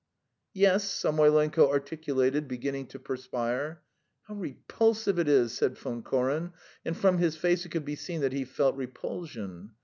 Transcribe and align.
"Yes," 0.55 0.83
Samoylenko 0.89 1.69
articulated, 1.69 2.47
beginning 2.47 2.87
to 2.87 2.97
perspire. 2.97 3.83
"How 4.23 4.33
repulsive 4.33 5.19
it 5.19 5.27
is!" 5.27 5.53
said 5.53 5.77
Von 5.77 6.01
Koren, 6.01 6.53
and 6.83 6.97
from 6.97 7.19
his 7.19 7.37
face 7.37 7.67
it 7.67 7.69
could 7.69 7.85
be 7.85 7.95
seen 7.95 8.21
that 8.21 8.33
he 8.33 8.43
felt 8.43 8.75
repulsion. 8.75 9.73